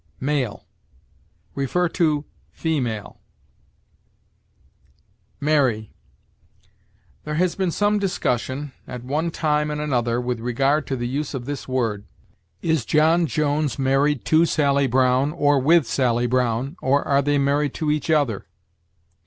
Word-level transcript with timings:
MALE. 0.19 0.65
See 1.55 2.23
FEMALE. 2.53 3.21
MARRY. 5.39 5.93
There 7.23 7.35
has 7.35 7.53
been 7.53 7.69
some 7.69 7.99
discussion, 7.99 8.71
at 8.87 9.03
one 9.03 9.29
time 9.29 9.69
and 9.69 9.79
another, 9.79 10.19
with 10.19 10.39
regard 10.39 10.87
to 10.87 10.95
the 10.95 11.07
use 11.07 11.35
of 11.35 11.45
this 11.45 11.67
word. 11.67 12.05
Is 12.63 12.83
John 12.83 13.27
Jones 13.27 13.77
married 13.77 14.25
to 14.25 14.47
Sally 14.47 14.87
Brown 14.87 15.33
or 15.33 15.59
with 15.59 15.85
Sally 15.85 16.25
Brown, 16.25 16.77
or 16.81 17.07
are 17.07 17.21
they 17.21 17.37
married 17.37 17.75
to 17.75 17.91
each 17.91 18.09
other? 18.09 18.47